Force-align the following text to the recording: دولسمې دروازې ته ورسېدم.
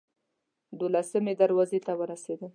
دولسمې 0.79 1.33
دروازې 1.41 1.79
ته 1.85 1.91
ورسېدم. 1.99 2.49